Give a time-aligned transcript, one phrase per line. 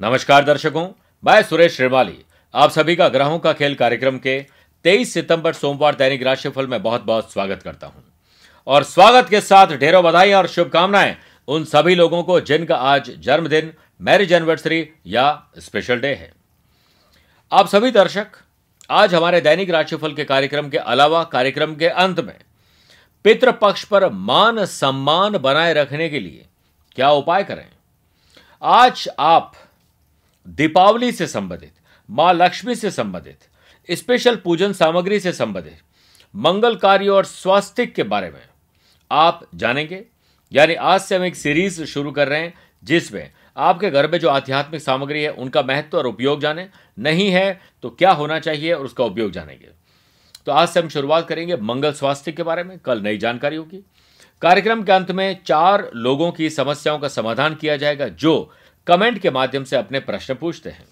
[0.00, 0.88] नमस्कार दर्शकों,
[1.24, 2.18] मैं सुरेश श्रीवाली
[2.54, 4.46] आप सभी का ग्रहों का खेल कार्यक्रम के
[4.84, 8.04] 23 सितंबर सोमवार दैनिक राशिफल में बहुत बहुत स्वागत करता हूँ।
[8.66, 11.16] और स्वागत के साथ ढेरों बधाई और शुभकामनाएँ
[11.48, 16.32] उन सभी लोगों को जिनका आज जन्मदिन, मैरिज एनिवर्सरी या स्पेशल डे है।
[17.52, 18.26] आप सभी दर्शक,
[18.90, 22.36] आज हमारे दैनिक राशिफल के कार्यक्रम के अलावा कार्यक्रम के अंत में
[23.24, 26.46] पितृपक्ष पर मान सम्मान बनाए रखने के लिए
[26.96, 27.68] क्या उपाय करें?
[28.62, 29.52] आज आप
[30.46, 31.72] दीपावली से संबंधित,
[32.08, 33.48] माँ लक्ष्मी से संबंधित
[33.88, 35.78] स्पेशल पूजन सामग्री से संबंधित,
[36.34, 38.42] मंगल कार्य और स्वास्थ्य के बारे में
[39.10, 40.04] आप जानेंगे।
[40.52, 42.54] यानी आज से हम एक सीरीज़ शुरू कर रहे हैं,
[42.84, 46.68] जिसमें आपके घर में जो आध्यात्मिक सामग्री है, उनका महत्व और उपयोग जाने।
[46.98, 49.68] नहीं है तो क्या होना चाहिए और उसका उपयोग जानेंगे।
[50.46, 53.82] तो आज से हम शुरुआत करेंगे मंगल स्वास्थ्य के बारे में। कल नई जानकारी होगी।
[54.42, 58.52] कार्यक्रम के अंत में चार लोगों की समस्याओं का समाधान किया जाएगा, जो
[58.86, 60.84] कमेंट के माध्यम से अपने प्रश्न पूछते हैं।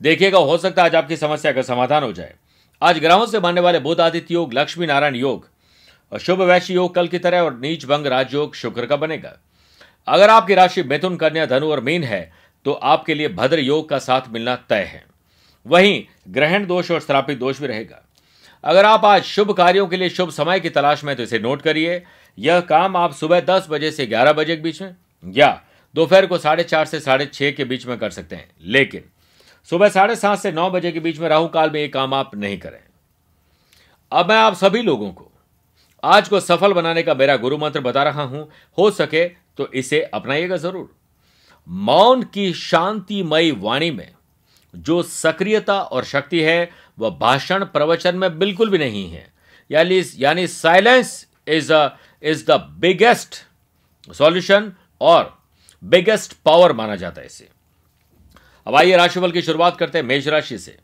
[0.00, 2.34] देखिएगा, हो सकता है आज आपकी समस्या का समाधान हो जाए।
[2.82, 5.48] आज ग्रहों से बनने वाले बुध आदित्य योग, लक्ष्मी नारायण योग
[6.12, 9.36] और शुभ वैश्य योग कल की तरह और नीच भंग राजयोग शुक्र का बनेगा।
[10.08, 12.32] अगर आपकी राशि मिथुन, कन्या, धनु और मीन है
[12.66, 15.04] तो आपके लिए भद्र योग का साथ मिलना तय है।
[15.66, 18.02] वहीं ग्रहण दोष और श्रापित दोष भी रहेगा।
[18.64, 21.62] अगर आप आज शुभ कार्यों के लिए शुभ समय की तलाश में तो इसे नोट
[21.62, 22.02] करिए।
[22.38, 24.94] यह काम आप सुबह दस बजे से ग्यारह बजे के बीच में
[25.24, 25.60] या
[25.94, 29.04] दोपहर को साढ़े चार से साढ़े छह के बीच में कर सकते हैं। लेकिन
[29.68, 32.34] सुबह साढ़े सात से नौ बजे के बीच में राहु काल में ये काम आप
[32.34, 32.80] नहीं करें।
[34.12, 35.30] अब मैं आप सभी लोगों को
[36.02, 38.48] आज को सफल बनाने का मेरा गुरु मंत्र बता रहा हूँ।
[38.78, 39.24] हो सके
[39.56, 40.90] तो इसे अपनाइएगा ज़रूर।
[41.68, 44.10] मौन की शांतिमयी वाणी में
[44.74, 49.26] जो सक्रियता और शक्ति है, वह भाषण प्रवचन में बिल्कुल भी नहीं है।
[49.70, 51.72] यानी यानी silence is
[52.22, 53.36] is the biggest
[54.08, 55.41] solution और
[55.82, 57.48] बिगेस्ट पावर माना जाता है इसे।
[58.66, 60.76] अब आइए राशिफल की शुरुआत करते हैं मेष राशि से।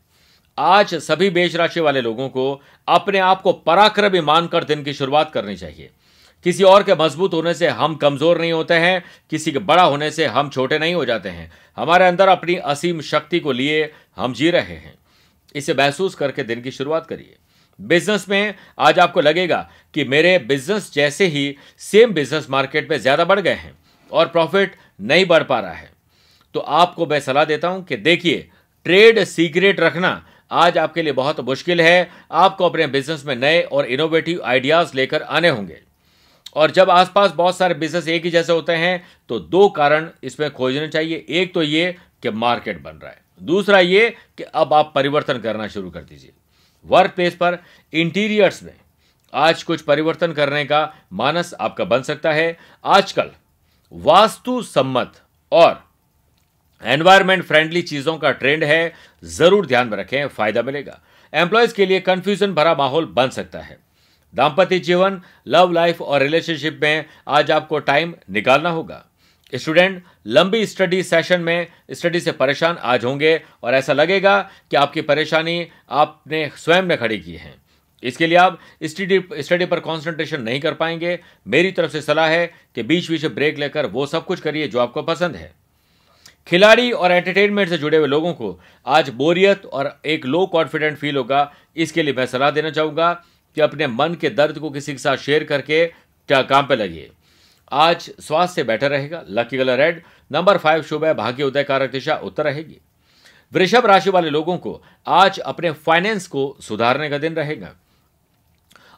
[0.57, 5.31] आज सभी मेष राशि वाले लोगों को अपने आप को पराक्रमी मानकर दिन की शुरुआत
[5.31, 5.89] करनी चाहिए।
[6.45, 10.09] किसी और के मज़बूत होने से हम कमज़ोर नहीं होते हैं, किसी के बड़ा होने
[10.11, 14.33] से हम छोटे नहीं हो जाते हैं। हमारे अंदर अपनी असीम शक्ति को लिए हम
[14.33, 14.93] जी रहे हैं।
[15.55, 17.35] इसे महसूस करके दिन की शुरुआत करिए।
[17.79, 23.25] बिज़नेस में आज आपको लगेगा कि मेरे बिज़नेस जैसे ही सेम बिज़नेस मार्केट में ज़्यादा
[23.25, 23.73] बढ़ गए हैं
[24.11, 25.91] और प्रॉफिट नहीं बढ़ पा रहा है।
[26.55, 28.49] तो आपको मैं सलाह देता हूँ कि देखिए,
[28.85, 33.85] ट्रेड सीक्रेट रखना आज आपके लिए बहुत मुश्किल है। आपको अपने बिज़नेस में नए और
[33.85, 35.79] इनोवेटिव आइडियाज़ लेकर आने होंगे।
[36.55, 40.49] और जब आसपास बहुत सारे बिज़नेस एक ही जैसे होते हैं तो दो कारण इसमें
[40.51, 44.91] खोजने चाहिए। एक तो ये कि मार्केट बन रहा है। दूसरा ये कि अब आप
[44.95, 46.31] परिवर्तन करना शुरू कर दीजिए।
[46.85, 47.57] वर्क प्लेस पर
[47.93, 48.73] इंटीरियर्स में
[49.33, 50.81] आज कुछ परिवर्तन करने का
[51.13, 53.29] मानस आपका बन सकता है। आजकल
[53.91, 55.13] वास्तु सम्मत
[55.51, 55.83] और
[56.83, 60.99] एनवायरमेंट फ्रेंडली चीज़ों का ट्रेंड है, ज़रूर ध्यान में रखें, फ़ायदा मिलेगा।
[61.33, 63.77] एम्प्लॉयज़ के लिए कंफ्यूजन भरा माहौल बन सकता है।
[64.33, 69.05] दाम्पत्य जीवन लव लाइफ और रिलेशनशिप में आज आपको टाइम निकालना होगा।
[69.53, 74.39] स्टूडेंट लंबी स्टडी सेशन में स्टडी से परेशान आज होंगे और ऐसा लगेगा
[74.71, 77.53] कि आपकी परेशानी आपने, स्वयं ने खड़ी की है।
[78.03, 82.45] इसके लिए आप स्टडी स्टडी पर कंसंट्रेशन नहीं कर पाएँगे। मेरी तरफ़ से सलाह है
[82.75, 85.51] कि बीच बीच ब्रेक लेकर वो सब कुछ करिए जो आपको पसंद है।
[86.47, 91.17] खिलाड़ी और एंटरटेनमेंट से जुड़े हुए लोगों को आज बोरियत और एक लो कॉन्फिडेंट फील
[91.17, 93.11] होगा। इसके लिए मैं सलाह देना चाहूँगा
[93.57, 95.85] कि अपने मन के दर्द को किसी के साथ शेयर करके
[96.29, 97.09] काम पर लगिए।
[97.71, 101.91] आज स्वास्थ्य से बेटर रहेगा। Lucky colour red number five शुभ है। भाग्य उदय कारक
[101.91, 102.79] दिशा उत्तर रहेगी।
[103.53, 107.75] वृषभ राशि वाले लोगों को आज अपने फाइनेंस को सुधारने का दिन रहेगा।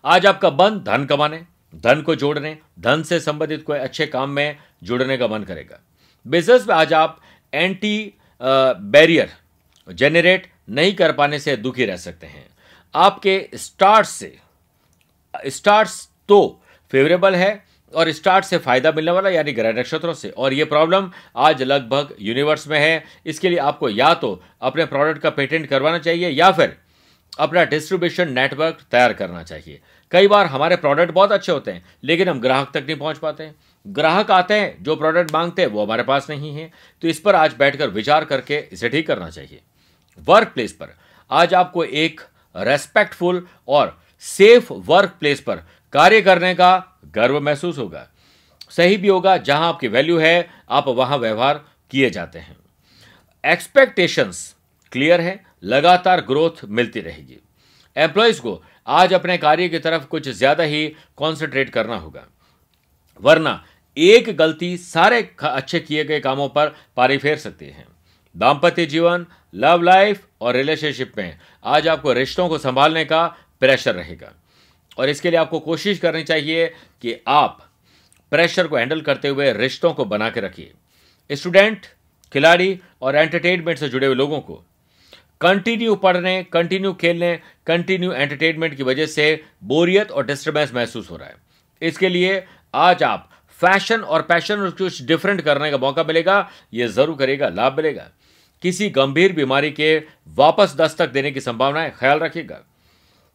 [0.06, 1.38] आज आपका मन धन कमाने,
[1.74, 5.80] धन को जोड़ने, धन से संबंधित कोई अच्छे काम में जुड़ने का मन करेगा।
[6.26, 7.20] बिज़नेस में आज आप
[7.54, 9.30] एंटी बैरियर
[9.88, 12.46] जेनरेट नहीं कर पाने से दुखी रह सकते हैं।
[12.94, 14.36] आपके स्टार्ट से
[15.48, 16.62] स्टार्ट्स तो
[16.94, 17.64] फेवरेबल है
[17.94, 22.16] और स्टार्ट से फ़ायदा मिलने वाला, यानी ग्रह नक्षत्रों से। और ये प्रॉब्लम आज लगभग
[22.22, 26.52] यूनिवर्स में है। इसके लिए आपको या तो अपने प्रोडक्ट का पेटेंट करवाना चाहिए या
[26.52, 26.78] फिर
[27.40, 29.82] अपना डिस्ट्रीब्यूशन नेटवर्क तैयार करना चाहिए।
[30.12, 33.44] कई बार हमारे प्रोडक्ट बहुत अच्छे होते हैं, लेकिन हम ग्राहक तक नहीं पहुँच पाते
[33.44, 33.56] हैं।
[33.88, 37.36] ग्राहक आते हैं, जो प्रोडक्ट मांगते हैं, वो हमारे पास नहीं है। तो इस पर
[37.36, 39.62] आज बैठकर विचार करके इसे ठीक करना चाहिए।
[40.20, 40.88] वर्क प्लेस पर
[41.32, 42.22] आज आपको एक
[42.58, 45.56] रेस्पेक्टफुल और सेफ़ वर्क प्लेस पर
[45.94, 48.08] कार्य करने का गर्व महसूस होगा।
[48.70, 52.58] सही भी होगा, जहाँ आपकी वैल्यू है, आप वहाँ व्यवहार किए जाते हैं।
[53.46, 54.56] एक्सपेक्टेशंस
[54.92, 57.40] क्लियर है। लगातार ग्रोथ मिलती रहेगी।
[57.96, 60.88] एम्प्लॉयज़ को आज अपने कार्य की तरफ़ कुछ ज़्यादा ही
[61.18, 62.26] कॉन्सेंट्रेट करना होगा।
[63.22, 63.64] वरना
[63.98, 67.86] एक गलती सारे अच्छे किए गए कामों पर पारी फेर सकती है।
[68.36, 69.26] दाम्पत्य जीवन
[69.56, 73.26] लव लाइफ और रिलेशनशिप में आज आपको रिश्तों को संभालने का
[73.62, 74.34] प्रेशर रहेगा।
[74.98, 76.68] और इसके लिए आपको कोशिश करनी चाहिए
[77.02, 77.60] कि आप
[78.32, 80.72] प्रेशर को हैंडल करते हुए रिश्तों को बना के रखिए।
[81.30, 81.86] स्टूडेंट
[82.34, 84.64] खिलाड़ी और एंटरटेनमेंट से जुड़े हुए लोगों को
[85.42, 87.36] कंटिन्यू पढ़ने कंटिन्यू खेलने
[87.68, 91.36] कंटिन्यू एंटरटेनमेंट की वजह से बोरियत और डिस्टर्बेंस महसूस हो रहा है।
[91.82, 92.44] इसके लिए
[92.74, 93.30] आज आप
[93.60, 98.10] फ़ैशन और पैशन कुछ डिफरेंट करने का मौका मिलेगा यह ज़रूर करेगा, लाभ मिलेगा।
[98.64, 99.98] किसी गंभीर बीमारी के
[100.36, 102.60] वापस दस्तक देने की संभावना ख्याल रखिएगा।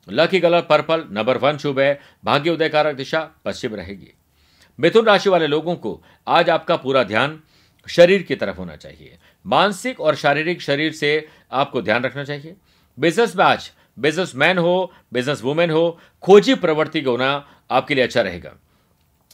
[0.09, 4.13] Lucky colour purple number one शुभ है, भाग्य उदय कारक दिशा, पश्चिम रहेगी।
[4.79, 7.41] मिथुन राशि वाले लोगों को आज आपका पूरा ध्यान
[7.87, 12.55] शरीर की तरफ़ होना चाहिए। मानसिक और शारीरिक शरीर से आपको ध्यान रखना चाहिए।
[12.99, 18.05] बिज़नेस में आज बिज़नेस मैन हो बिज़नेस वुमेन हो, खोजी प्रवृत्ति का होना आपके लिए
[18.05, 18.53] अच्छा रहेगा।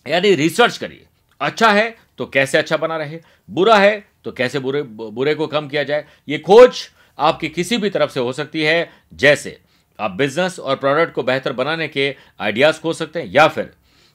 [0.06, 1.06] यानी रिसर्च करिए।
[1.41, 3.19] अच्छा है तो कैसे अच्छा बना रहे?
[3.49, 6.05] बुरा है तो कैसे बुरे बुरे को कम किया जाए?
[6.29, 6.88] ये खोज
[7.19, 9.58] आपकी किसी भी तरफ़ से हो सकती है, जैसे
[9.99, 13.73] आप बिज़नेस और प्रोडक्ट को बेहतर बनाने के आइडियाज़ खो सकते हैं, या फिर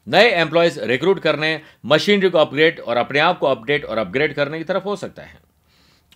[0.08, 4.58] नए एम्प्लॉयज़ रिक्रूट करने मशीनरी को अपग्रेड और अपने आप को अपडेट और अपग्रेड करने
[4.58, 5.40] की तरफ़ हो सकता है।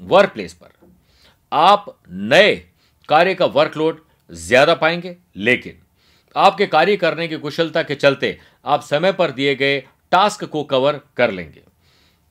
[0.01, 0.69] वर्क प्लेस पर,
[1.51, 2.55] आप नए
[3.09, 5.77] कार्य का वर्कलोड ज़्यादा पाएँगे, लेकिन
[6.35, 9.79] आपके कार्य करने की कुशलता के चलते आप समय पर दिए गए
[10.11, 11.61] टास्क को कवर कर लेंगे।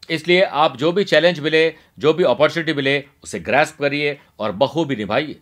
[0.08, 4.96] इसलिए आप जो भी चैलेंज मिले, जो भी अपॉर्चुनिटी मिले, उसे ग्रेस्प करिए और बखूबी
[4.96, 5.37] निभाइए।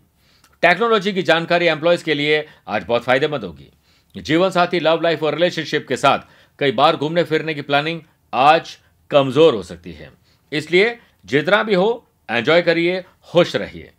[0.63, 3.71] टेक्नोलॉजी की जानकारी एम्प्लॉयज़ के लिए आज बहुत फ़ायदेमंद होगी।
[4.15, 6.27] जीवन साथी लव लाइफ और रिलेशनशिप के साथ
[6.59, 8.01] कई बार घूमने फिरने की प्लानिंग
[8.33, 8.77] आज
[9.11, 10.11] कमज़ोर हो सकती है।
[10.53, 13.91] इसलिए जितना भी हो एंजॉय करिए, खुश रहिए।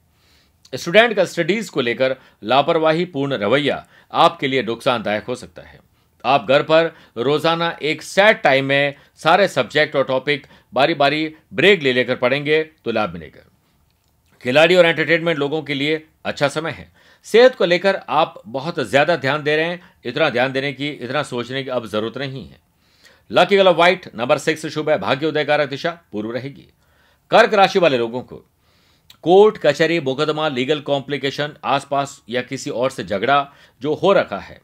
[0.74, 5.80] स्टूडेंट का स्टडीज़ को लेकर लापरवाही पूर्ण रवैया आपके लिए नुकसानदायक हो सकता है।
[6.24, 11.84] आप घर पर रोज़ाना एक सेट टाइम में सारे सब्जेक्ट और टॉपिक बारी बारी ब्रेक
[11.84, 13.46] ले लेकर पढ़ेंगे तो लाभ मिलेगा।
[14.44, 16.88] खिलाड़ी और एंटरटेनमेंट लोगों के लिए अच्छा समय है।
[17.26, 21.24] सेहत को लेकर आप बहुत ज़्यादा ध्यान दे रहे हैं, इतना ध्यान देने की, इतना
[21.24, 22.60] सोचने की अब ज़रूरत नहीं है।
[23.32, 26.68] Lucky colour white number six शुभ है भाग्य उदयकारक दिशा, पूर्व रहेगी।
[27.32, 28.36] कर्क राशि वाले लोगों को
[29.24, 34.60] कोर्ट, कचहरी, मुकदमा, लीगल कॉम्प्लिकेशन, आसपास या किसी और से झगड़ा जो हो रखा है,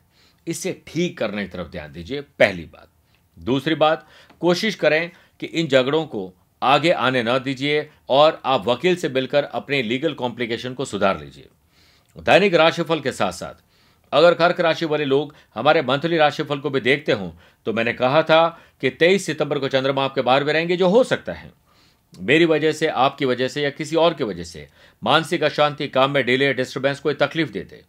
[0.48, 2.88] इसे ठीक करने की तरफ़ ध्यान दीजिए, पहली बात।
[3.38, 4.08] दूसरी बात,
[4.42, 6.32] कोशिश करें कि इन झगड़ों को
[6.62, 11.48] आगे आने न दीजिए और आप वकील से मिलकर अपने लीगल कॉम्प्लिकेशन को सुधार लीजिए।
[12.16, 13.64] दैनिक राशिफल के साथ साथ
[14.14, 17.30] अगर कर्क राशि वाले लोग हमारे मंथली राशिफल को भी देखते हों
[17.68, 18.48] तो मैंने कहा था
[18.82, 21.52] कि 23 सितंबर को चंद्रमा आपके बाहर में रहेंगे, जो हो सकता है।
[22.20, 24.68] मेरी वजह से, आपकी वजह से या किसी और की वजह से,
[25.04, 27.82] मानसिक अशांति काम में डिले डिस्टर्बेंस कोई तकलीफ़ देते।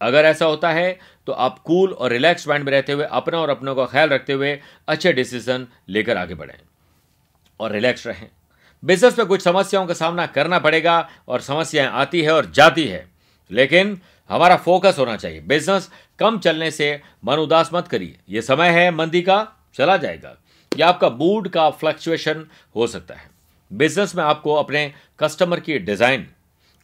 [0.00, 3.50] अगर ऐसा होता है तो आप कूल और रिलैक्स माइंड में रहते हुए, अपना और
[3.50, 6.58] अपनों का ख्याल रखते हुए, अच्छे डिसीज़न लेकर आगे बढ़ें
[7.60, 8.28] और रिलैक्स रहें।
[8.84, 13.08] बिज़नेस में कुछ समस्याओं का सामना करना पड़ेगा और समस्याएँ आती है और जाती है।
[13.50, 18.68] लेकिन हमारा फोकस होना चाहिए। बिज़नेस कम चलने से मन उदास मत करिए। यह समय
[18.68, 20.36] है, मंदी का, चला जाएगा।
[20.76, 22.46] या आपका मूड का फ्लक्चुएशन
[22.76, 23.27] हो सकता है।
[23.70, 26.26] बिज़नेस में आपको अपने कस्टमर की डिज़ाइन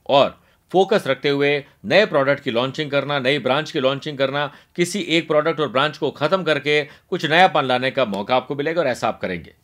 [0.09, 0.41] और
[0.73, 4.47] फोकस रखते हुए नए प्रोडक्ट की लॉन्चिंग करना, नई ब्रांच की लॉन्चिंग करना,
[4.77, 8.81] किसी एक प्रोडक्ट और ब्रांच को खत्म करके कुछ नयापन लाने का मौका आपको मिलेगा
[8.81, 9.55] और ऐसा आप करेंगे।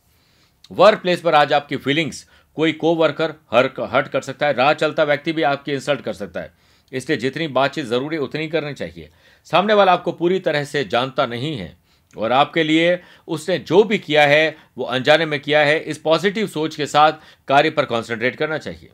[0.71, 2.25] वर्क प्लेस पर आज आपकी फीलिंग्स
[2.57, 6.13] कोई को वर्कर हर हर्ट कर सकता है, राह चलता व्यक्ति भी आपकी इंसल्ट कर
[6.13, 6.53] सकता है।
[6.91, 9.09] इसलिए जितनी बातचीत ज़रूरी उतनी करनी चाहिए।
[9.47, 11.75] सामने वाला आपको पूरी तरह से जानता नहीं है।
[12.17, 16.47] और आपके लिए उसने जो भी किया है, वो अनजाने में किया है, इस पॉजिटिव
[16.47, 17.11] सोच के साथ
[17.47, 18.89] कार्य पर कॉन्सेंट्रेट करना चाहिए।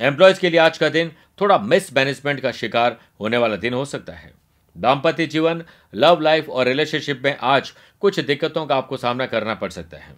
[0.00, 3.84] एम्प्लॉयज़ के लिए आज का दिन थोड़ा मिस मैनेजमेंट का शिकार होने वाला दिन हो
[3.84, 4.32] सकता है।
[4.78, 9.70] दाम्पत्य जीवन लव लाइफ और रिलेशनशिप में आज कुछ दिक्कतों का आपको सामना करना पड़
[9.70, 10.16] सकता है।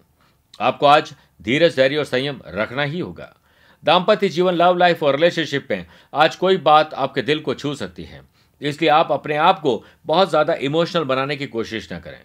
[0.60, 3.36] आपको आज धीरज, धैर्य और संयम रखना ही होगा।
[3.84, 8.04] दाम्पत्य जीवन लव लाइफ और रिलेशनशिप में आज कोई बात आपके दिल को छू सकती
[8.04, 12.20] है। इसलिए आप अपने आप को बहुत ज़्यादा इमोशनल बनाने की कोशिश ना करें।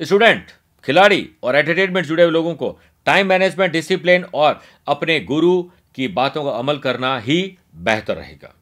[0.00, 0.50] स्टूडेंट
[0.84, 5.62] खिलाड़ी और एंटरटेनमेंट जुड़े हुए लोगों को टाइम मैनेजमेंट डिसिप्लिन और अपने गुरु
[5.94, 8.52] की बातों का अमल करना ही बेहतर रहेगा।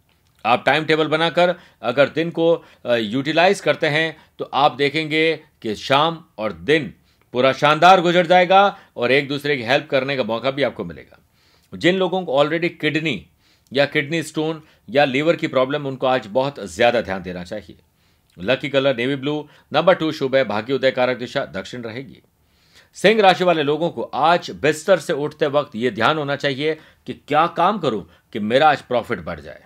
[0.45, 6.23] आप टाइम टेबल बनाकर अगर दिन को यूटिलाइज करते हैं तो आप देखेंगे कि शाम
[6.39, 6.93] और दिन
[7.35, 11.19] पूरा शानदार गुजर जाएगा और एक दूसरे की हेल्प करने का मौका भी आपको मिलेगा।
[11.73, 13.15] जिन लोगों को ऑलरेडी किडनी
[13.75, 17.77] या किडनी स्टोन या लीवर की प्रॉब्लम उनको आज बहुत ज़्यादा ध्यान देना चाहिए।
[18.37, 22.23] Lucky colour navy blue number two शुभ है भाग्य उदय कारक दिशा, दक्षिण रहेगी।
[22.97, 26.75] सिंह राशि वाले लोगों को आज बिस्तर से उठते वक्त यह ध्यान होना चाहिए
[27.07, 29.63] कि क्या काम करूँ कि मेरा आज प्रॉफिट बढ़ जाए।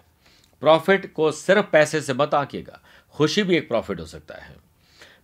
[0.62, 2.80] प्रॉफिट को सिर्फ़ पैसे से मत आंकिएगा,
[3.14, 4.56] खुशी भी एक प्रॉफिट हो सकता है।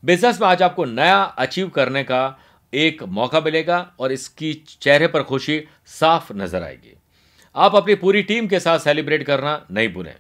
[0.03, 2.39] बिज़नेस में आज आपको नया अचीव करने का
[2.73, 6.97] एक मौका मिलेगा और इसकी चेहरे पर खुशी साफ़ नज़र आएगी।
[7.55, 10.15] आप अपनी पूरी टीम के साथ सेलिब्रेट करना नहीं भूलें।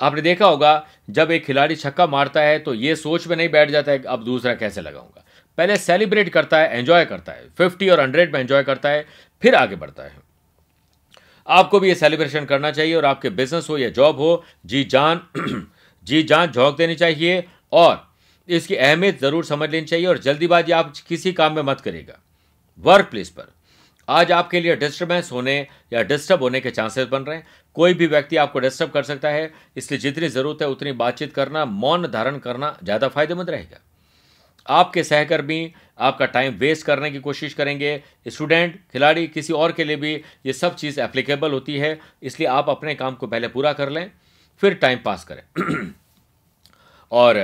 [0.00, 3.70] आपने देखा होगा, जब एक खिलाड़ी छक्का मारता है तो ये सोच में नहीं बैठ
[3.70, 5.24] जाता है कि अब दूसरा कैसे लगाऊँगा।
[5.58, 9.04] पहले सेलिब्रेट करता है, एंजॉय करता है। फिफ्टी और हंड्रेड में एंजॉय करता है,
[9.42, 10.12] फिर आगे बढ़ता है।
[11.46, 15.20] आपको भी ये सेलिब्रेशन करना चाहिए, और आपके बिज़नेस हो या जॉब हो, जी जान
[16.04, 18.08] जी जान झोंक देनी चाहिए, और
[18.48, 22.18] इसकी अहमियत ज़रूर समझ लेनी चाहिए, और जल्दीबाजी आप किसी काम में मत करेगा
[22.78, 23.48] वर्क प्लेस पर।
[24.10, 25.54] आज आपके लिए डिस्टर्बेंस होने
[25.92, 29.28] या डिस्टर्ब होने के चांसेस बन रहे हैं। कोई भी व्यक्ति आपको डिस्टर्ब कर सकता
[29.28, 33.80] है, इसलिए जितनी ज़रूरत है उतनी बातचीत करना, मौन धारण करना ज़्यादा फ़ायदेमंद रहेगा।
[34.66, 39.96] आपके सहकर्मी आपका टाइम वेस्ट करने की कोशिश करेंगे। स्टूडेंट, खिलाड़ी, किसी और के लिए
[39.96, 40.14] भी
[40.46, 44.10] ये सब चीज़ एप्लीकेबल होती है, इसलिए आप अपने काम को पहले पूरा कर लें,
[44.62, 45.42] फिर टाइम पास करें।
[47.12, 47.38] और,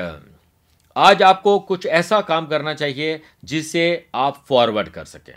[0.96, 5.35] आज आपको कुछ ऐसा काम करना चाहिए जिससे आप फॉरवर्ड कर सकें।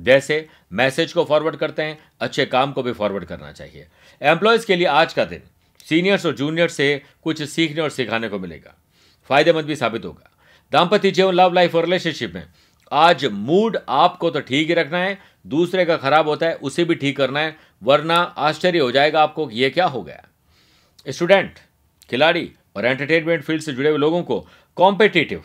[0.00, 3.86] जैसे मैसेज को फॉरवर्ड करते हैं, अच्छे काम को भी फॉरवर्ड करना चाहिए।
[4.22, 5.42] एम्प्लॉयज़ के लिए आज का दिन
[5.86, 8.74] सीनियर्स और जूनियर्स से कुछ सीखने और सिखाने को मिलेगा।
[9.28, 10.30] फ़ायदेमंद भी साबित होगा।
[10.72, 12.44] दाम्पत्य जीवन लव लाइफ और रिलेशनशिप में।
[12.92, 16.94] आज मूड आपको तो ठीक ही रखना है, दूसरे का खराब होता है, उसे भी
[16.94, 20.24] ठीक करना है, वरना आश्चर्य हो जाएगा आपको कि ये क्या हो गया।
[21.08, 21.58] स्टूडेंट
[22.10, 25.44] खिलाड़ी और एंटरटेनमेंट फ़ील्ड से जुड़े हुए लोगों को कॉम्पिटिटिव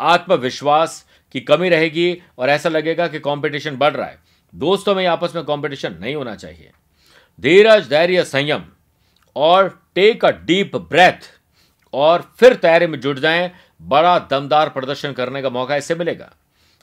[0.00, 1.06] आत्मविश्वास
[1.36, 4.18] की कमी रहेगी और ऐसा लगेगा कि कंपटीशन बढ़ रहा है।
[4.54, 6.70] दोस्तों में आपस में कंपटीशन नहीं होना चाहिए।
[7.38, 8.62] धीरज, धैर्य, संयम
[9.36, 11.30] और टेक अ डीप ब्रेथ
[11.94, 13.50] और फिर तैयारी में जुट जाएँ।
[13.82, 16.32] बड़ा दमदार प्रदर्शन करने का मौका इससे मिलेगा।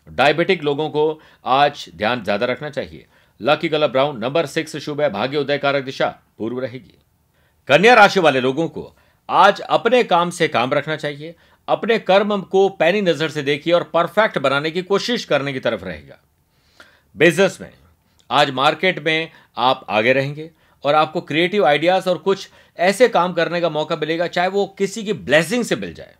[0.07, 3.05] डायबिटिक लोगों को आज ध्यान ज़्यादा रखना चाहिए।
[3.39, 6.07] Lucky colour brown number six शुभ है, भाग्य उदय कारक दिशा
[6.37, 6.97] पूर्व रहेगी।
[7.69, 8.93] कन्या राशि वाले लोगों को
[9.29, 11.35] आज अपने काम से काम रखना चाहिए।
[11.67, 15.85] अपने कर्म को पैनी नज़र से देखिए और परफेक्ट बनाने की कोशिश करने की तरफ़
[15.85, 16.19] रहेगा।
[17.15, 17.71] बिज़नेस में,
[18.29, 20.49] आज मार्केट में आप आगे रहेंगे
[20.83, 22.47] और आपको क्रिएटिव आइडियाज़ और कुछ
[22.79, 26.15] ऐसे काम करने का मौका मिलेगा, चाहे वो किसी की ब्लेसिंग से मिल जाए,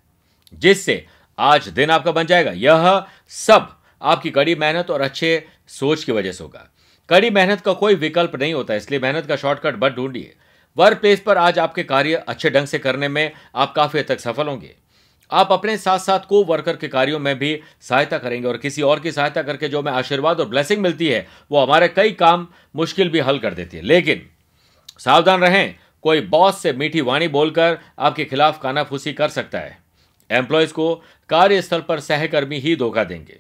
[0.54, 1.06] जिससे
[1.38, 3.68] आज दिन आपका बन जाएगा। यह सब
[4.02, 6.68] आपकी कड़ी मेहनत और अच्छे सोच की वजह से होगा।
[7.10, 10.34] कड़ी मेहनत का कोई विकल्प नहीं होता, इसलिए मेहनत का शॉर्टकट बट ढूंढिए।
[10.78, 14.20] वर्क प्लेस पर आज आपके कार्य अच्छे ढंग से करने में आप काफ़ी हद तक
[14.20, 14.76] सफल होंगे।
[15.32, 19.00] आप अपने साथ साथ को वर्कर के कार्यों में भी सहायता करेंगे और किसी और
[19.00, 23.10] की सहायता करके जो हमें आशीर्वाद और ब्लेसिंग मिलती है, वो हमारे कई काम मुश्किल
[23.10, 24.22] भी हल कर देती है। लेकिन
[25.00, 29.77] सावधान रहें, कोई बॉस से मीठी वाणी बोलकर आपके खिलाफ कानाफूसी कर सकता है।
[30.30, 30.94] एम्प्लॉयज़ को
[31.30, 33.38] कार्यस्थल पर सहकर्मी ही धोखा देंगे।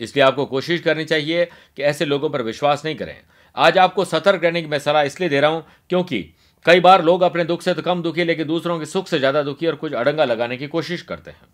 [0.00, 3.16] इसलिए आपको कोशिश करनी चाहिए कि ऐसे लोगों पर विश्वास नहीं करें।
[3.56, 6.24] आज आपको सतर्क रहने की मैं सलाह इसलिए दे रहा हूँ, क्योंकि
[6.66, 9.42] कई बार लोग अपने दुख से तो कम दुखी, लेकिन दूसरों के सुख से ज़्यादा
[9.42, 11.48] दुखी और कुछ अड़ंगा लगाने की कोशिश करते हैं।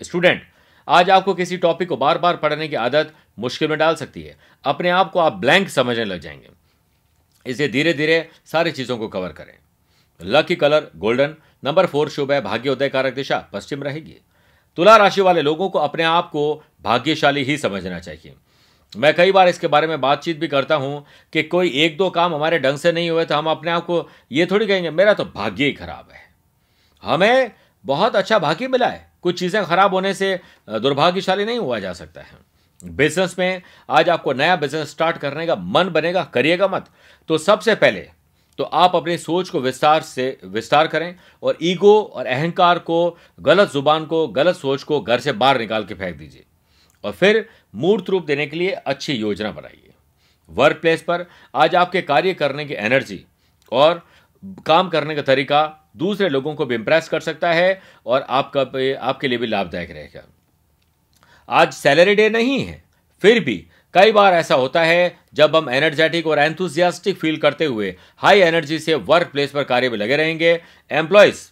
[0.00, 0.42] स्टूडेंट,
[0.88, 4.36] आज आपको किसी टॉपिक को बार बार पढ़ने की आदत मुश्किल में डाल सकती है।
[4.64, 6.50] अपने आप को आप ब्लैंक समझने लग जाएँगे।
[7.46, 9.54] इसे धीरे धीरे सारी चीज़ों को कवर करें।
[10.20, 14.16] Lucky colour, golden, number four शुभ है भाग्योदय कारक दिशा, पश्चिम रहेगी।
[14.78, 18.34] तुला राशि वाले लोगों को अपने आप को भाग्यशाली ही समझना चाहिए।
[18.92, 22.34] मैं कई बार इसके बारे में बातचीत भी करता हूँ कि कोई एक दो काम
[22.34, 25.24] हमारे ढंग से नहीं हुए तो हम अपने आप को ये थोड़ी कहेंगे, मेरा तो
[25.26, 26.22] भाग्य ही खराब है।
[27.02, 27.52] हमें
[27.84, 30.38] बहुत अच्छा भाग्य मिला है। कुछ चीज़ें खराब होने से
[30.70, 32.38] दुर्भाग्यशाली नहीं हुआ जा सकता है।
[32.82, 36.86] बिज़नेस में आज आपको नया बिज़नेस स्टार्ट करने का मन बनेगा, करिएगा मत।
[37.28, 38.08] तो सबसे पहले
[38.58, 43.70] तो आप अपनी सोच को विस्तार से, विस्तार करें और ईगो और अहंकार को, गलत
[43.72, 46.44] ज़ुबान को, गलत सोच को घर से बाहर निकाल के फेंक दीजिए।
[47.04, 49.92] और फिर मूर्त रूप देने के लिए अच्छी योजना बनाइए।
[50.48, 51.24] वर्क प्लेस पर
[51.54, 53.24] आज आपके कार्य करने की एनर्जी
[53.72, 54.02] और
[54.66, 55.62] काम करने का तरीका
[55.96, 58.60] दूसरे लोगों को भी इंप्रेस कर सकता है और आपका
[59.00, 60.22] आपके लिए भी लाभदायक रहेगा।
[61.48, 62.82] आज सैलरी डे नहीं है,
[63.22, 63.56] फिर भी
[63.94, 68.78] कई बार ऐसा होता है, जब हम एनर्जेटिक और एंथुजियास्टिक फील करते हुए हाई एनर्जी
[68.78, 70.60] से वर्क प्लेस पर कार्य में लगे रहेंगे।
[70.90, 71.48] एम्प्लॉयज़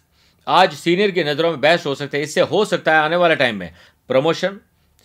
[0.47, 3.35] आज सीनियर की नज़रों में बेस्ट हो सकते हैं, इससे हो सकता है आने वाले
[3.35, 3.73] टाइम में
[4.09, 4.59] प्रमोशन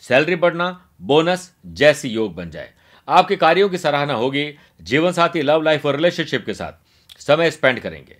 [0.04, 0.68] सैलरी बढ़ना,
[1.02, 2.72] बोनस जैसी योग बन जाए।
[3.08, 4.46] आपके कार्यों की सराहना होगी
[4.82, 8.16] जीवन साथी लव लाइफ और रिलेशनशिप के साथ। समय स्पेंड करेंगे।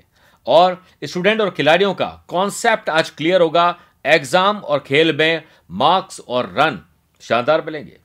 [0.47, 6.53] और स्टूडेंट और खिलाड़ियों का कॉन्सेप्ट आज क्लियर होगा एग्ज़ाम और खेल में मार्क्स और
[6.59, 6.81] रन
[7.23, 7.97] शानदार मिलेंगे।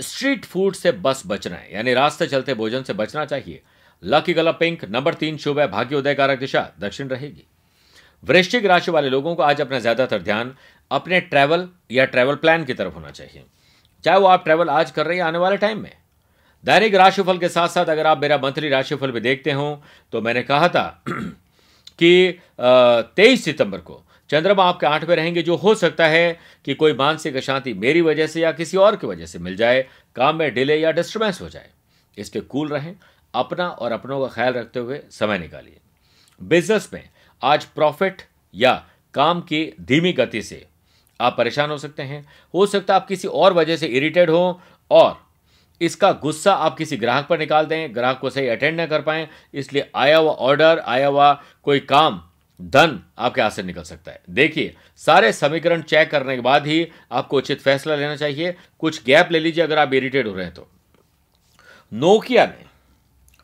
[0.00, 3.62] स्ट्रीट फ़ूड से बस बचना है, यानी रास्ते चलते भोजन से बचना चाहिए।
[4.02, 7.44] लकी गला पिंक नंबर तीन शुभ है भाग्योदय कारक दिशा, दक्षिण रहेगी।
[8.22, 10.54] वृश्चिक राशि वाले लोगों को आज अपना ज़्यादातर ध्यान
[10.92, 13.44] अपने ट्रैवल या ट्रैवल प्लान की तरफ़ होना चाहिए।
[14.04, 15.92] चाहे वो आप ट्रैवल आज कर रहे हैं आने वाले टाइम में।
[16.64, 19.82] दैनिक राशिफल के साथ साथ अगर आप मेरा मंथली राशिफल भी देखते हो
[20.12, 25.74] तो मैंने कहा था कि तेईस सितंबर को चंद्रमा आपके आठ में रहेंगे, जो हो
[25.74, 29.38] सकता है कि कोई मानसिक अशांति मेरी वजह से या किसी और की वजह से
[29.38, 29.82] मिल जाए,
[30.16, 31.68] काम में डिले या डिस्टर्बेंस हो जाए।
[32.16, 32.94] इसके कूल रहें,
[33.34, 35.78] अपना और अपनों का ख्याल रखते हुए समय निकालिए।
[36.40, 37.08] बिज़नेस में
[37.42, 38.22] आज प्रॉफिट
[38.54, 38.74] या
[39.14, 40.64] काम की धीमी गति से
[41.20, 44.60] आप परेशान हो सकते हैं, हो सकता है आप किसी और वजह से इरिटेड हो,
[44.90, 45.20] और
[45.80, 49.28] इसका गुस्सा आप किसी ग्राहक पर निकाल दें, ग्राहक को सही अटेंड ना कर पाएँ,
[49.54, 51.32] इसलिए आया हुआ ऑर्डर आया हुआ
[51.64, 52.20] कोई काम,
[52.60, 56.86] धन आपके हाथ से निकल सकता है। देखिए, सारे समीकरण चेक करने के बाद ही
[57.12, 60.54] आपको उचित फैसला लेना चाहिए। कुछ गैप ले लीजिए अगर आप इरिटेड हो रहे हैं
[60.54, 60.68] तो।
[61.92, 62.70] नोकिया ने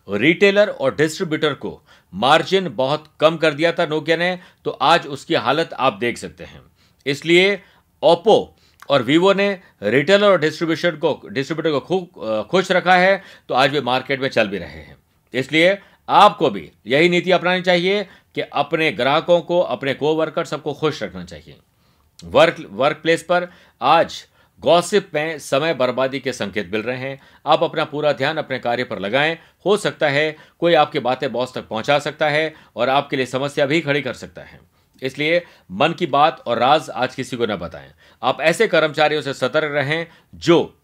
[0.08, 1.80] रिटेलर और डिस्ट्रीब्यूटर को
[2.12, 6.44] मार्जिन बहुत कम कर दिया था नोकिया ने तो आज उसकी हालत आप देख सकते
[6.44, 6.60] हैं।
[7.08, 7.60] इसलिए
[8.02, 8.54] ओप्पो
[8.90, 9.50] और वीवो ने
[9.82, 14.28] रिटेलर और डिस्ट्रीब्यूशन को डिस्ट्रीब्यूटर को खूब खुश रखा है तो आज वे मार्केट में
[14.28, 14.96] चल भी रहे हैं।
[15.34, 20.72] इसलिए आपको भी यही नीति अपनानी चाहिए कि अपने ग्राहकों को, अपने को वर्कर सबको
[20.74, 21.56] खुश रखना चाहिए।
[22.26, 23.48] वर्क वर्क प्लेस पर
[23.80, 24.24] आज
[24.62, 28.84] गॉसिप में समय बर्बादी के संकेत मिल रहे हैं। आप अपना पूरा ध्यान अपने कार्य
[28.84, 29.36] पर लगाएँ।
[29.66, 33.66] हो सकता है कोई आपकी बातें बॉस तक पहुँचा सकता है और आपके लिए समस्या
[33.66, 34.60] भी खड़ी कर सकता है।
[35.02, 37.90] इसलिए मन की बात और राज आज किसी को न बताएँ।
[38.22, 40.74] आप ऐसे कर्मचारियों से सतर्क रहें जो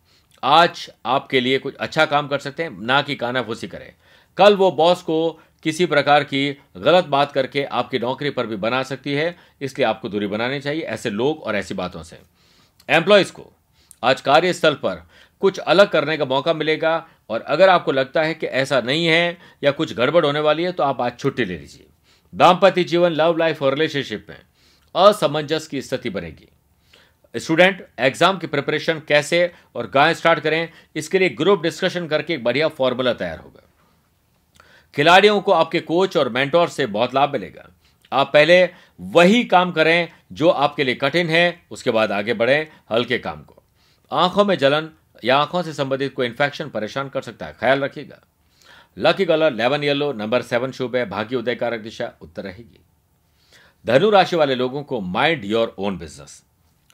[0.42, 3.92] आज आपके लिए कुछ अच्छा काम कर सकते हैं, ना कि कानाफूसी करें।
[4.38, 8.82] कल वो बॉस को किसी प्रकार की गलत बात करके आपकी नौकरी पर भी बना
[8.82, 12.18] सकती है, इसलिए आपको दूरी बनानी चाहिए, ऐसे लोग और ऐसी बातों से।
[12.88, 13.50] एम्प्लॉयज़ को
[14.02, 15.02] आज कार्यस्थल पर
[15.42, 19.38] कुछ अलग करने का मौका मिलेगा और अगर आपको लगता है कि ऐसा नहीं है
[19.64, 21.86] या कुछ गड़बड़ होने वाली है तो आप आज छुट्टी ले लीजिए।
[22.34, 24.36] दाम्पत्य जीवन लव लाइफ और रिलेशनशिप में
[24.94, 31.28] असमंजस की स्थिति बनेगी। स्टूडेंट एग्ज़ाम की प्रिपरेशन कैसे और कहाँ स्टार्ट करें, इसके लिए
[31.28, 33.62] ग्रुप डिस्कशन करके एक बढ़िया फॉर्मूला तैयार होगा।
[34.96, 37.68] खिलाड़ियों को आपके कोच और मेंटोर से बहुत लाभ मिलेगा।
[38.12, 38.62] आप पहले
[39.00, 43.62] वही काम करें जो आपके लिए कठिन है, उसके बाद आगे बढ़ें हल्के काम को।
[44.10, 44.90] आँखों में जलन
[45.24, 48.20] या आँखों से संबंधित कोई इन्फेक्शन परेशान कर सकता है, ख्याल रखिएगा।
[48.96, 52.80] Lucky colour lemon yellow number seven शुभ है भाग्य उदय कारक दिशा, उत्तर रहेगी।
[53.86, 56.42] धनु राशि वाले लोगों को माइंड योर ओन बिज़नेस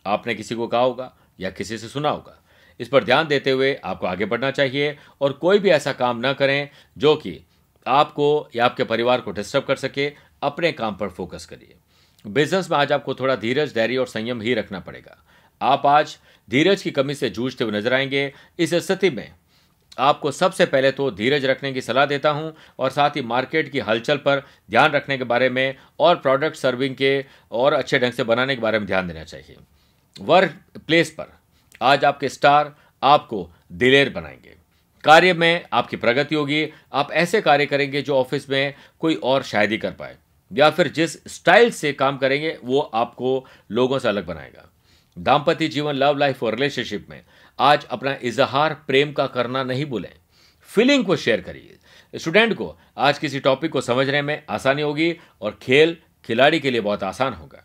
[0.07, 2.37] आपने किसी को कहा होगा या किसी से सुना होगा।
[2.81, 6.33] इस पर ध्यान देते हुए आपको आगे बढ़ना चाहिए और कोई भी ऐसा काम न
[6.33, 7.41] करें जो कि
[7.87, 11.75] आपको या आपके परिवार को डिस्टर्ब कर सके। अपने काम पर फोकस करिए।
[12.27, 15.17] बिज़नेस में आज आपको थोड़ा धीरज, धैर्य और संयम ही रखना पड़ेगा।
[15.61, 16.17] आप आज
[16.51, 19.33] धीरज की कमी से जूझते हुए नज़र आएँगे। इस स्थिति में
[19.99, 23.79] आपको सबसे पहले तो धीरज रखने की सलाह देता हूँ और साथ ही मार्केट की
[23.79, 28.25] हलचल पर ध्यान रखने के बारे में और प्रोडक्ट सर्विंग के और अच्छे ढंग से
[28.25, 29.57] बनाने के बारे में ध्यान देना चाहिए।
[30.21, 30.55] वर्क
[30.87, 31.25] प्लेस पर
[31.83, 34.55] आज आपके स्टार आपको दिलेर बनाएँगे।
[35.05, 39.71] कार्य में आपकी प्रगति होगी। आप ऐसे कार्य करेंगे जो ऑफ़िस में कोई और शायद
[39.71, 40.17] ही कर पाए।
[40.53, 44.71] या फिर जिस स्टाइल से काम करेंगे, वो आपको लोगों से अलग बनाएगा।
[45.19, 47.23] दाम्पत्य जीवन लव लाइफ और रिलेशनशिप में
[47.61, 50.13] आज अपना इजहार प्रेम का करना नहीं भूलें।
[50.69, 55.59] फीलिंग को शेयर करिए। स्टूडेंट को आज किसी टॉपिक को समझने में आसानी होगी और
[55.63, 57.63] खेल खिलाड़ी के लिए बहुत आसान होगा।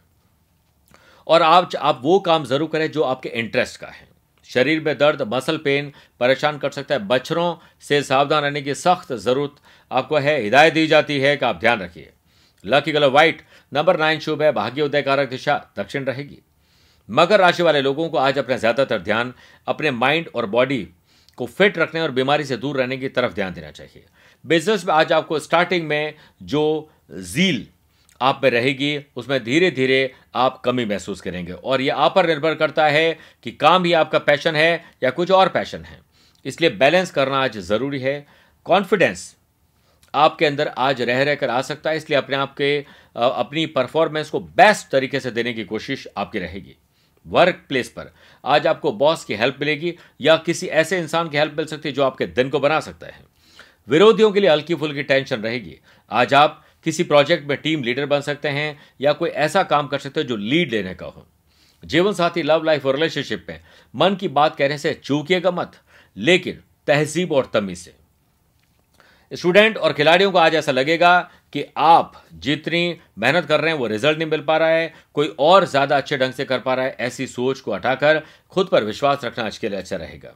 [1.28, 4.08] और आप आप वो काम ज़रूर करें जो आपके इंटरेस्ट का है।
[4.50, 9.14] शरीर में दर्द मसल पेन परेशान कर सकता है। बच्चरों से सावधान रहने की सख्त
[9.14, 9.56] ज़रूरत
[9.92, 12.12] आपको है, हिदायत दी जाती है कि आप ध्यान रखिए।
[12.66, 16.42] Lucky colour white number nine शुभ है भाग्य उदय कारक दिशा, दक्षिण रहेगी।
[17.10, 19.34] मकर राशि वाले लोगों को आज अपना ज़्यादातर ध्यान
[19.68, 20.88] अपने माइंड और बॉडी
[21.38, 24.06] को फिट रखने और बीमारी से दूर रहने की तरफ़ ध्यान देना चाहिए।
[24.46, 26.14] बिज़नेस में आज आपको स्टार्टिंग में
[26.44, 27.66] जो जील
[28.22, 32.56] आप में रहेगी, उसमें धीरे धीरे आप कमी महसूस करेंगे। और ये आप पर निर्भर
[32.56, 36.00] करता है कि काम ही आपका पैशन है या कुछ और पैशन है।
[36.46, 38.26] इसलिए बैलेंस करना आज ज़रूरी है।
[38.66, 39.36] कॉन्फिडेंस
[40.14, 42.78] आपके अंदर आज रह रहकर आ सकता है, इसलिए अपने आप के
[43.16, 46.76] अपनी परफॉर्मेंस को बेस्ट तरीके से देने की कोशिश आपकी रहेगी।
[47.28, 48.14] वर्क प्लेस पर।
[48.46, 51.96] आज आपको बॉस की हेल्प मिलेगी या किसी ऐसे इंसान की हेल्प मिल सकती है
[51.96, 53.24] जो आपके दिन को बना सकता है।
[53.88, 55.76] विरोधियों के लिए हल्की फुल्की टेंशन रहेगी।
[56.12, 60.00] आज आप किसी प्रोजेक्ट में टीम लीडर बन सकते हैं या कोई ऐसा काम कर
[60.00, 61.26] सकते हो जो लीड लेने का हो।
[61.84, 63.60] जीवन साथी लव लाइफ और रिलेशनशिप में
[63.96, 65.72] मन की बात कहने से चूकिएगा मत,
[66.18, 67.94] लेकिन तहजीब और तमीज से।
[69.32, 73.88] स्टूडेंट और खिलाड़ियों को आज ऐसा लगेगा कि आप जितनी मेहनत कर रहे हैं, वो
[73.88, 76.86] रिज़ल्ट नहीं मिल पा रहा है, कोई और ज़्यादा अच्छे ढंग से कर पा रहा
[76.86, 80.34] है, ऐसी सोच को हटाकर खुद पर विश्वास रखना आज के लिए अच्छा रहेगा।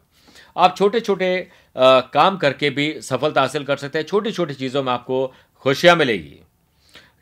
[0.57, 4.91] आप छोटे छोटे काम करके भी सफलता हासिल कर सकते हैं। छोटी छोटी चीज़ों में
[4.93, 5.25] आपको
[5.65, 6.39] खुशियाँ मिलेगी।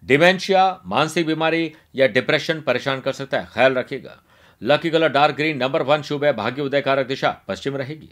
[0.04, 4.18] डिमेंशिया, मानसिक बीमारी या डिप्रेशन परेशान कर सकता है, ख्याल रखिएगा।
[4.62, 8.10] Lucky colour, dark green, number one शुभ है, भाग्य उदय कारक दिशा, पश्चिम रहेगी।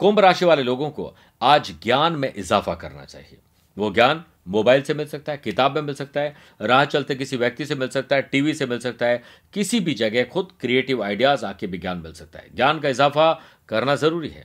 [0.00, 3.38] कुंभ राशि वाले लोगों को आज ज्ञान में इजाफा करना चाहिए।
[3.80, 7.36] वो ज्ञान मोबाइल से मिल सकता है, किताब में मिल सकता है, राह चलते किसी
[7.36, 11.02] व्यक्ति से मिल सकता है, टीवी से मिल सकता है, किसी भी जगह खुद क्रिएटिव
[11.02, 13.32] आइडियाज़ आके भी ज्ञान मिल सकता है। ज्ञान का इजाफा
[13.68, 14.44] करना ज़रूरी है।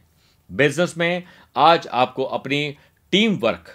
[0.49, 1.23] बिज़नेस में
[1.55, 2.75] आज आपको अपनी
[3.13, 3.73] टीम वर्क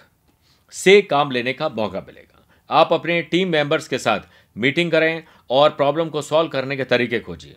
[0.73, 4.19] से काम लेने का मौका मिलेगा। आप अपने टीम मेंबर्स के साथ
[4.55, 7.55] मीटिंग करें और प्रॉब्लम को सॉल्व करने के तरीके खोजिए।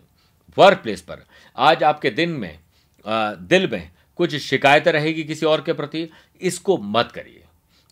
[0.57, 1.25] वर्क प्लेस पर
[1.57, 2.59] आज आपके दिन में
[3.07, 6.09] दिल में कुछ शिकायतें रहेगी किसी और के प्रति,
[6.41, 7.44] इसको मत करिए।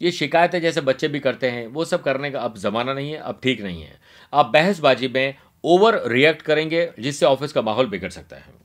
[0.03, 3.19] ये शिकायतें जैसे बच्चे भी करते हैं, वो सब करने का अब ज़माना नहीं है,
[3.19, 3.99] अब ठीक नहीं है।
[4.33, 5.35] आप बहसबाजी में
[5.65, 8.61] ओवर रिएक्ट करेंगे, जिससे ऑफ़िस का माहौल बिगड़ सकता है।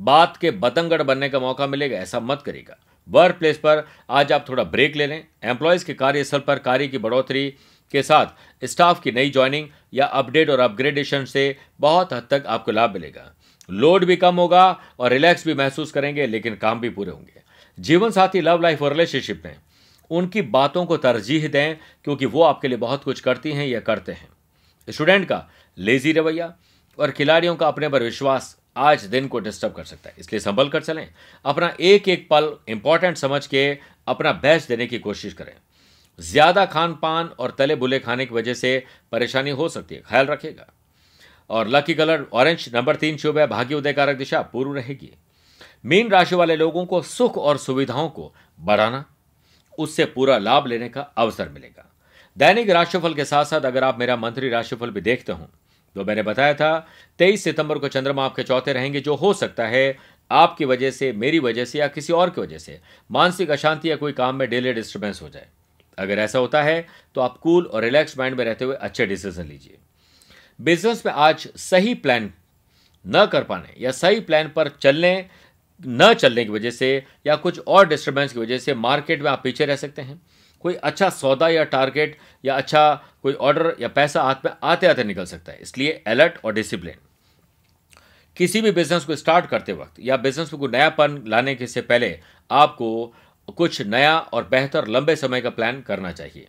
[0.00, 2.76] बात के बतंगड़ बनने का मौका मिलेगा, ऐसा मत करेगा
[3.08, 6.98] वर्क प्लेस पर आज आप थोड़ा ब्रेक ले लें। एम्प्लॉयज़ के कार्यस्थल पर कार्य की
[6.98, 7.48] बढ़ोतरी
[7.94, 12.72] के साथ स्टाफ की नई ज्वाइनिंग या अपडेट और अपग्रेडेशन से बहुत हद तक आपको
[12.72, 13.32] लाभ मिलेगा।
[13.68, 17.42] लोड भी कम होगा और रिलैक्स भी महसूस करेंगे, लेकिन काम भी पूरे होंगे।
[17.78, 19.56] जीवन साथी लव लाइफ और रिलेशनशिप में
[20.10, 24.12] उनकी बातों को तरजीह दें, क्योंकि वो आपके लिए बहुत कुछ करती हैं, या करते
[24.12, 24.28] हैं।
[24.88, 25.46] स्टूडेंट का
[25.78, 26.52] लेजी रवैया
[26.98, 30.68] और खिलाड़ियों का अपने पर विश्वास आज दिन को डिस्टर्ब कर सकता है। इसलिए संभल
[30.68, 31.08] कर चलें।
[31.44, 33.70] अपना एक एक पल इंपॉर्टेंट समझ के
[34.08, 35.52] अपना बेस्ट देने की कोशिश करें।
[36.18, 40.26] ज़्यादा खान पान और तले बुले खाने की वजह से परेशानी हो सकती है। ख्याल
[40.26, 40.66] रखेगा
[41.50, 45.12] और लकी कलर ऑरेंज नंबर तीन शुभ है, भाग्य उदय कारक दिशा पूर्व रहेगी।
[45.84, 49.04] मीन राशि वाले लोगों को सुख और सुविधाओं को बढ़ाना
[49.80, 51.86] उससे पूरा लाभ लेने का अवसर मिलेगा।
[52.36, 55.48] दैनिक राशिफल के साथ साथ अगर आप मेरा मंत्री राशिफल भी देखते हो
[55.96, 56.86] तो मैंने बताया था,
[57.18, 59.96] तेईस सितंबर को चंद्रमा आपके चौथे रहेंगे, जो हो सकता है
[60.30, 62.78] आपकी वजह से, मेरी वजह से या किसी और की वजह से
[63.10, 65.46] मानसिक अशांति या कोई काम में डेली डिस्टर्बेंस हो जाए।
[65.98, 69.44] अगर ऐसा होता है तो आप कूल और रिलैक्स माइंड में रहते हुए अच्छे डिसीज़न
[69.44, 69.78] लीजिए।
[70.60, 72.32] बिज़नेस में आज सही प्लान
[73.04, 75.14] न कर पाने या सही प्लान पर चलने
[75.80, 76.92] न चलने की वजह से
[77.26, 80.20] या कुछ और डिस्टर्बेंस की वजह से मार्केट में आप पीछे रह सकते हैं।
[80.64, 85.04] कोई अच्छा सौदा या टारगेट या अच्छा कोई ऑर्डर या पैसा हाथ में आते आते
[85.04, 86.94] निकल सकता है। इसलिए अलर्ट और डिसिप्लिन
[88.36, 91.80] किसी भी बिज़नेस को स्टार्ट करते वक्त या बिज़नेस में कोई नयापन लाने के से
[91.82, 92.18] पहले
[92.50, 93.14] आपको
[93.48, 96.46] कुछ नया और बेहतर लंबे समय का प्लान करना चाहिए।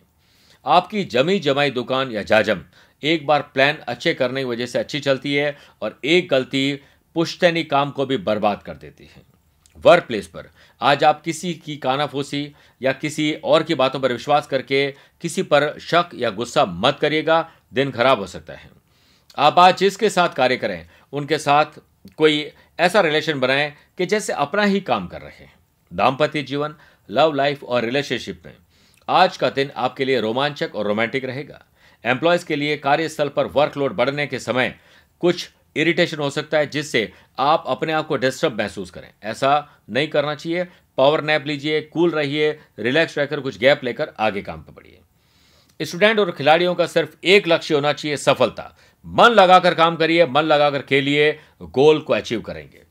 [0.66, 2.60] आपकी जमी जमाई दुकान या जाजम
[3.02, 6.80] एक बार प्लान अच्छे करने की वजह से अच्छी चलती है और एक गलती
[7.14, 9.22] पुश्तैनी काम को भी बर्बाद कर देती है।
[9.78, 14.46] वर्क प्लेस पर आज आप किसी की कानाफूसी या किसी और की बातों पर विश्वास
[14.46, 18.70] करके किसी पर शक या गुस्सा मत करिएगा, दिन खराब हो सकता है।
[19.38, 21.66] आप आज जिसके साथ कार्य करें, उनके साथ
[22.16, 25.54] कोई ऐसा रिलेशन बनाएँ कि जैसे अपना ही काम कर रहे हैं।
[25.92, 26.74] दाम्पत्य जीवन,
[27.10, 28.56] लव लाइफ और रिलेशनशिप में
[29.08, 31.64] आज का दिन आपके लिए रोमांचक और रोमांटिक रहेगा।
[32.04, 34.78] एम्प्लॉयज़ के लिए कार्यस्थल पर वर्कलोड बढ़ने के समय
[35.20, 40.08] कुछ इरिटेशन हो सकता है जिससे आप अपने आप को डिस्टर्ब महसूस करें। ऐसा नहीं
[40.08, 40.64] करना चाहिए।
[40.98, 44.98] पावर नैप लीजिए कूल रहिए रिलैक्स रहकर कुछ गैप लेकर आगे काम पर बढ़िए।
[45.80, 50.42] स्टूडेंट और खिलाड़ियों का सिर्फ़ एक लक्ष्य होना चाहिए, सफलता। मन लगाकर काम करिए, मन
[50.42, 52.82] लगाकर खेलिए गोल को अचीव करेंगे।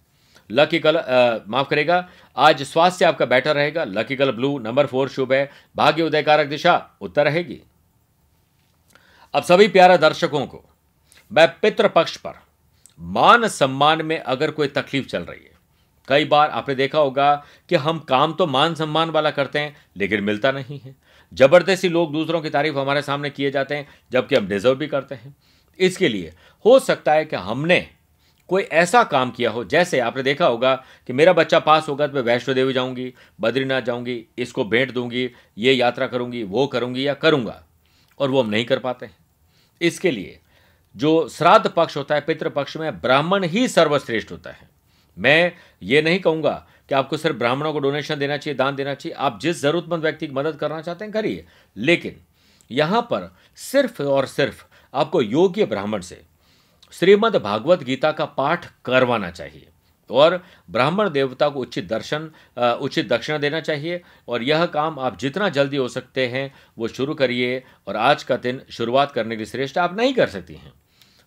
[0.50, 5.34] लकी कलर माफ़ करेगा, आज स्वास्थ्य आपका बेटर रहेगा। Lucky colour blue number four शुभ
[5.34, 7.62] है। भाग्य उदयकारक दिशा, उत्तर रहेगी।
[9.34, 10.64] अब सभी प्यारे दर्शकों को,
[11.32, 12.40] मैं पितृ पक्ष पर
[13.02, 15.50] मान सम्मान में अगर कोई तकलीफ़ चल रही है।
[16.08, 17.34] कई बार आपने देखा होगा
[17.70, 20.96] कि हम काम तो मान सम्मान वाला करते हैं, लेकिन मिलता नहीं है।
[21.34, 25.16] ज़बरदस्ती लोग दूसरों की तारीफ़ हमारे सामने किए जाते हैं, जबकि हम डिजर्व भी करते
[25.16, 25.36] हैं।
[25.80, 26.34] इसके लिए
[26.66, 27.88] हो सकता है कि हमने
[28.50, 30.74] कोई ऐसा काम किया हो, जैसे आपने देखा होगा
[31.08, 35.30] कि मेरा बच्चा पास होगा तो मैं वैष्णो देवी जाऊँगी, बद्रीनाथ जाऊँगी, इसको भेंट दूँगी,
[35.58, 37.62] ये यात्रा करूँगी, वो करूँगी या करूँगा,
[38.20, 39.16] और वो हम नहीं कर पाते हैं।
[39.82, 40.40] इसके लिए
[40.96, 44.70] जो श्राद्ध पक्ष होता है पितृ पक्ष में ब्राह्मण ही सर्वश्रेष्ठ होता है।
[45.18, 45.52] मैं
[45.84, 46.54] ये नहीं कहूँगा
[46.90, 50.28] कि आपको सिर्फ़ ब्राह्मणों को डोनेशन देना चाहिए, दान देना चाहिए, आप जिस जरूरतमंद व्यक्ति
[50.28, 51.46] की मदद करना चाहते हैं, करिए।
[51.78, 52.22] लेकिन
[52.72, 56.22] यहाँ पर सिर्फ़ और सिर्फ़ आपको योग्य ब्राह्मण से
[56.94, 59.68] श्रीमद् भागवत गीता का पाठ करवाना चाहिए
[60.10, 62.30] और ब्राह्मण देवता को उचित दर्शन
[62.82, 67.14] उचित दक्षिणा देना चाहिए और यह काम आप जितना जल्दी हो सकते हैं, वो शुरू
[67.14, 70.74] करिए और आज का दिन शुरुआत करने की श्रेष्ठ आप नहीं कर सकती हैं।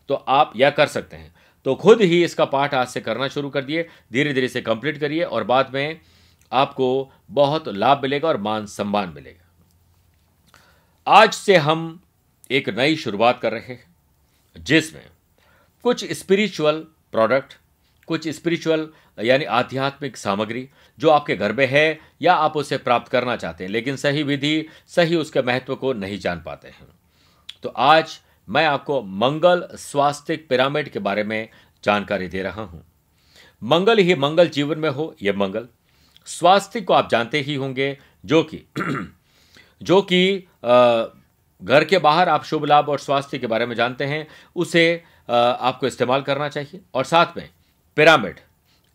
[0.09, 1.35] तो आप यह कर सकते हैं।
[1.67, 4.99] तो खुद ही इसका पाठ आज से करना शुरू कर दिए धीरे धीरे से कंप्लीट
[4.99, 6.01] करिए और बाद में
[6.53, 9.43] आपको बहुत लाभ मिलेगा और मान सम्मान मिलेगा।
[11.07, 12.01] आज से हम
[12.51, 13.85] एक नई शुरुआत कर रहे हैं,
[14.57, 15.07] जिसमें
[15.85, 16.81] कुछ स्पिरिचुअल
[17.12, 17.57] प्रोडक्ट
[18.09, 18.88] कुछ स्पिरिचुअल
[19.19, 23.71] यानी आध्यात्मिक सामग्री जो आपके घर में है या आप उसे प्राप्त करना चाहते हैं,
[23.71, 26.87] लेकिन सही विधि, सही उसके महत्व को नहीं जान पाते हैं।
[27.62, 31.48] तो आज मैं आपको मंगल स्वास्थ्य पिरामिड के बारे में
[31.85, 32.85] जानकारी दे रहा हूँ।
[33.62, 35.68] मंगल ही मंगल जीवन में हो यह मंगल।
[36.26, 38.62] स्वास्थ्य को आप जानते ही होंगे, जो कि
[39.83, 40.46] जो कि
[41.62, 44.26] घर के बाहर आप शुभ लाभ और स्वास्थ्य के बारे में जानते हैं,
[44.57, 47.48] उसे आपको इस्तेमाल करना चाहिए। और साथ में
[47.96, 48.40] पिरामिड।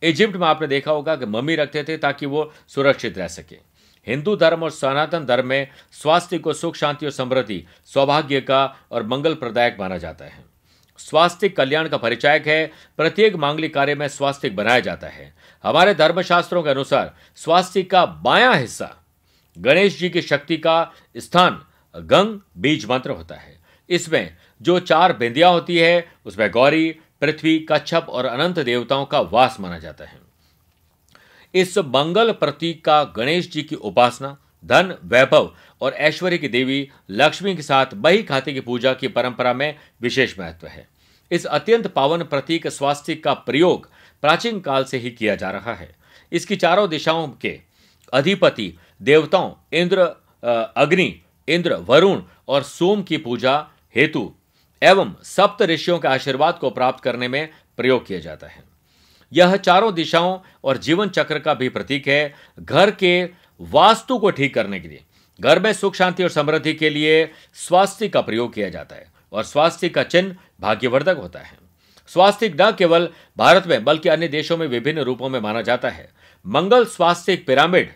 [0.03, 3.68] इजिप्ट में आपने देखा होगा कि मम्मी रखते थे ताकि वो सुरक्षित रह सके।
[4.07, 9.03] हिंदू धर्म और सनातन धर्म में स्वास्थ्य को सुख, शांति और समृद्धि सौभाग्य का और
[9.03, 10.45] मंगल प्रदायक माना जाता है।
[10.97, 15.33] स्वास्थ्य कल्याण का परिचायक है। प्रत्येक मांगलिक कार्य में स्वास्थ्य बनाया जाता है।
[15.63, 18.95] हमारे धर्मशास्त्रों के अनुसार स्वास्थ्य का बायां हिस्सा
[19.57, 23.59] गणेश जी की शक्ति का स्थान गंग बीज मंत्र होता है।
[23.89, 29.57] इसमें जो चार बिंदियाँ होती है, उसमें गौरी, पृथ्वी, कच्छप और अनंत देवताओं का वास
[29.59, 30.28] माना जाता है।
[31.53, 37.55] इस मंगल प्रतीक का गणेश जी की उपासना, धन, वैभव और ऐश्वर्य की देवी लक्ष्मी
[37.55, 40.87] के साथ बही खाते की पूजा की परंपरा में विशेष महत्व है।
[41.31, 43.89] इस अत्यंत पावन प्रतीक स्वास्थ्य का प्रयोग
[44.21, 45.95] प्राचीन काल से ही किया जा रहा है।
[46.31, 47.59] इसकी चारों दिशाओं के
[48.13, 50.01] अधिपति देवताओं, इंद्र
[50.77, 54.33] अग्नि, इंद्र, वरुण और सोम की पूजा हेतु
[54.83, 58.68] एवं सप्त ऋषियों के आशीर्वाद को प्राप्त करने में प्रयोग किया जाता है।
[59.31, 63.23] यह चारों दिशाओं और जीवन चक्र का भी प्रतीक है घर के
[63.59, 65.03] वास्तु को ठीक करने के लिए।
[65.39, 69.43] घर में सुख, शांति और समृद्धि के लिए स्वास्थ्य का प्रयोग किया जाता है और
[69.43, 71.57] स्वास्थ्य का चिन्ह भाग्यवर्धक होता है।
[72.09, 76.09] स्वास्थ्य न केवल भारत में, बल्कि अन्य देशों में विभिन्न रूपों में माना जाता है।
[76.45, 77.91] मंगल स्वास्थ्य पिरामिड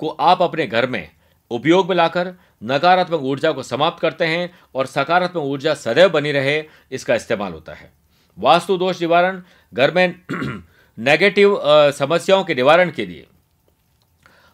[0.00, 1.08] को आप अपने घर में
[1.50, 2.32] उपयोग में लाकर
[2.62, 7.72] नकारात्मक ऊर्जा को समाप्त करते हैं और सकारात्मक ऊर्जा सदैव बनी रहे, इसका इस्तेमाल होता
[7.72, 7.92] है।
[8.38, 10.14] वास्तु दोष निवारण घर में
[10.98, 11.58] नेगेटिव
[11.92, 13.26] समस्याओं के निवारण के लिए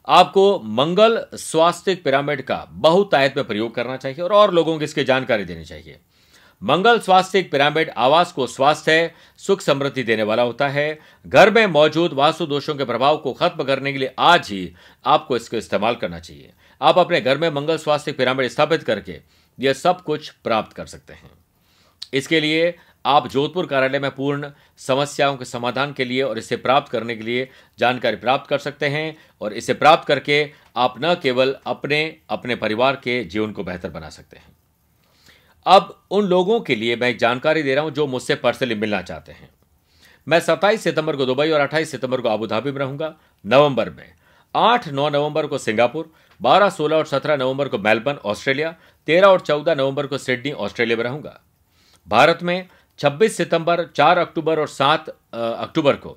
[0.09, 5.05] आपको मंगल स्वास्थ्य पिरामिड का बहुतायत में प्रयोग करना चाहिए और और लोगों को इसकी
[5.05, 5.99] जानकारी देनी चाहिए।
[6.63, 12.13] मंगल स्वास्थ्य पिरामिड आवास को स्वास्थ्य सुख समृद्धि देने वाला होता है। घर में मौजूद
[12.13, 16.19] वास्तु दोषों के प्रभाव को खत्म करने के लिए आज ही आपको इसको इस्तेमाल करना
[16.21, 19.21] चाहिए। आप अपने घर में मंगल स्वास्थ्य पिरामिड स्थापित करके
[19.59, 21.31] यह सब कुछ प्राप्त कर सकते हैं।
[22.13, 26.93] इसके लिए आप जोधपुर कार्यालय में पूर्ण समस्याओं के समाधान के लिए और इसे प्राप्त
[26.93, 31.57] करने के लिए जानकारी प्राप्त कर सकते हैं और इसे प्राप्त करके आप न केवल
[31.67, 34.57] अपने अपने परिवार के जीवन को बेहतर बना सकते हैं।
[35.67, 39.03] अब उन लोगों के लिए मैं एक जानकारी दे रहा हूँ जो मुझसे पर्सनली मिलना
[39.03, 39.51] चाहते हैं।
[40.29, 44.15] मैं 27 सितंबर को दुबई और 28 सितंबर को अबू धाबी में रहूँगा, नवंबर में।
[44.55, 48.75] 8 9 नवंबर को सिंगापुर 12 16 और 17 नवंबर को मेलबर्न, ऑस्ट्रेलिया
[49.09, 51.41] 13 और 14 नवंबर को सिडनी, ऑस्ट्रेलिया में रहूँगा।
[52.09, 52.69] भारत में
[53.01, 56.17] 26 सितंबर 4 अक्टूबर और 7 अक्टूबर को।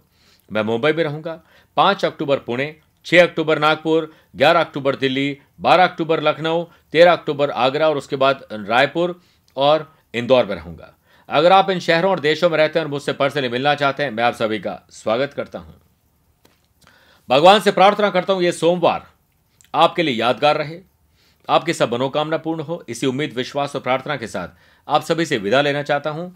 [0.52, 1.40] मैं मुंबई में रहूँगा।
[1.78, 7.90] 5 अक्टूबर पुणे 6 अक्टूबर नागपुर 11 अक्टूबर दिल्ली 12 अक्टूबर लखनऊ 13 अक्टूबर आगरा
[7.90, 9.20] और उसके बाद रायपुर
[9.58, 10.94] और इंदौर में रहूँगा।
[11.30, 14.12] अगर आप इन शहरों और देशों में रहते हैं और मुझसे पर्सनली मिलना चाहते हैं,
[14.12, 15.76] मैं आप सभी का स्वागत करता हूँ।
[17.30, 19.08] भगवान से प्रार्थना करता हूँ, ये सोमवार
[19.74, 20.80] आपके लिए यादगार रहे।
[21.50, 24.48] आपकी सब मनोकामना पूर्ण हो। इसी उम्मीद, विश्वास और प्रार्थना के साथ
[24.88, 26.36] आप सभी से विदा लेना चाहता हूँ।